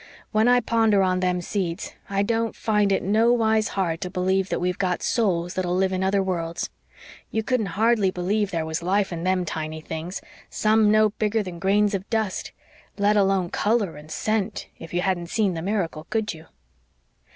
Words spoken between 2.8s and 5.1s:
it nowise hard to believe that we've got